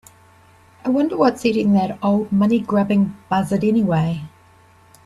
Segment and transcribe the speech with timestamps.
[0.83, 4.23] I wonder what's eating that old money grubbing buzzard anyway?